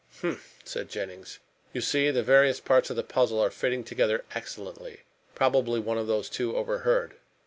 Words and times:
"Humph!" 0.23 0.57
said 0.65 0.89
Jennings, 0.89 1.37
"you 1.73 1.81
see 1.81 2.09
the 2.09 2.23
various 2.23 2.59
parts 2.59 2.89
of 2.89 2.95
the 2.95 3.03
puzzle 3.03 3.39
are 3.39 3.51
fitting 3.51 3.83
together 3.83 4.25
excellently. 4.33 5.01
Probably 5.35 5.79
one 5.79 5.99
of 5.99 6.07
those 6.07 6.27
two 6.27 6.57
overheard." 6.57 7.17